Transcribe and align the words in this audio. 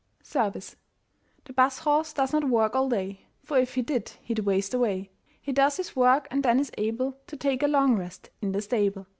SERVICE. 0.23 0.77
The 1.45 1.53
Bus 1.53 1.77
horse 1.77 2.11
does 2.11 2.33
not 2.33 2.49
work 2.49 2.75
all 2.75 2.89
day, 2.89 3.27
For 3.43 3.59
if 3.59 3.75
he 3.75 3.83
did 3.83 4.13
he'd 4.23 4.39
waste 4.39 4.73
away. 4.73 5.11
He 5.39 5.51
does 5.53 5.77
his 5.77 5.95
work 5.95 6.27
and 6.31 6.41
then 6.41 6.59
is 6.59 6.71
able 6.75 7.19
To 7.27 7.37
take 7.37 7.61
a 7.61 7.67
long 7.67 7.95
rest 7.99 8.31
in 8.41 8.51
the 8.51 8.63
stable. 8.63 9.05